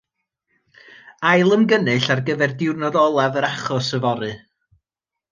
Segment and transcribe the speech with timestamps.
[1.31, 4.31] Ailymgynnull ar gyfer diwrnod olaf yr achos yfory.